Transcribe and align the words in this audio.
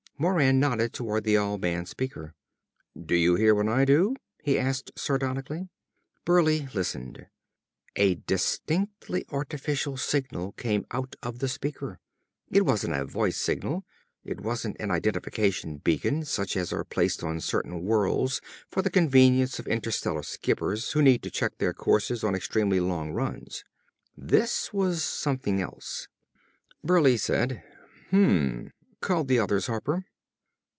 Moran 0.21 0.59
nodded 0.59 0.93
toward 0.93 1.23
the 1.23 1.35
all 1.35 1.57
band 1.57 1.87
speaker. 1.87 2.35
"Do 2.95 3.15
you 3.15 3.33
hear 3.33 3.55
what 3.55 3.67
I 3.67 3.85
do?" 3.85 4.15
he 4.43 4.59
asked 4.59 4.91
sardonically. 4.95 5.67
Burleigh 6.25 6.69
listened. 6.75 7.25
A 7.95 8.13
distinctly 8.13 9.25
artificial 9.29 9.97
signal 9.97 10.51
came 10.51 10.85
out 10.91 11.15
of 11.23 11.39
the 11.39 11.47
speaker. 11.47 11.97
It 12.51 12.67
wasn't 12.67 12.93
a 12.93 13.03
voice 13.03 13.37
signal. 13.37 13.83
It 14.23 14.41
wasn't 14.41 14.77
an 14.79 14.91
identification 14.91 15.77
beacon, 15.77 16.23
such 16.23 16.55
as 16.55 16.71
are 16.71 16.83
placed 16.83 17.23
on 17.23 17.41
certain 17.41 17.81
worlds 17.81 18.41
for 18.69 18.83
the 18.83 18.91
convenience 18.91 19.57
of 19.57 19.65
interstellar 19.65 20.21
skippers 20.21 20.91
who 20.91 21.01
need 21.01 21.23
to 21.23 21.31
check 21.31 21.57
their 21.57 21.73
courses 21.73 22.23
on 22.23 22.35
extremely 22.35 22.79
long 22.79 23.11
runs. 23.11 23.63
This 24.15 24.71
was 24.71 25.03
something 25.03 25.59
else. 25.59 26.07
Burleigh 26.83 27.17
said: 27.17 27.63
"Hm... 28.11 28.69
Call 29.01 29.23
the 29.23 29.39
others, 29.39 29.65
Harper." 29.65 30.05